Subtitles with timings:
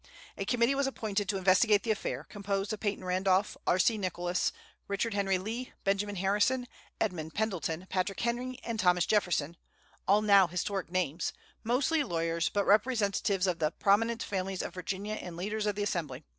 [0.35, 3.99] A committee was appointed to investigate the affair, composed of Peyton Randolph, R.C.
[3.99, 4.51] Nicholas,
[4.87, 6.67] Richard Henry Lee, Benjamin Harrison,
[6.99, 9.57] Edmund Pendleton, Patrick Henry, and Thomas Jefferson,
[10.07, 11.33] all now historic names,
[11.63, 16.23] mostly lawyers, but representatives of the prominent families of Virginia and leaders of the Assembly.